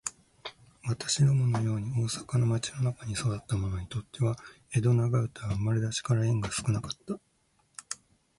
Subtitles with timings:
[0.87, 4.35] 私どもの様に大阪の町の中に育つた者にとつては、
[4.73, 7.19] 江戸長唄は生れだちから縁が少かつた。